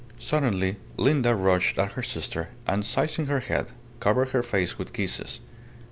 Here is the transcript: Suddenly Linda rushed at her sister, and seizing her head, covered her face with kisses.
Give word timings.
Suddenly 0.17 0.77
Linda 0.97 1.35
rushed 1.35 1.77
at 1.77 1.91
her 1.91 2.01
sister, 2.01 2.49
and 2.65 2.83
seizing 2.83 3.27
her 3.27 3.39
head, 3.41 3.67
covered 3.99 4.29
her 4.29 4.41
face 4.41 4.79
with 4.79 4.93
kisses. 4.93 5.41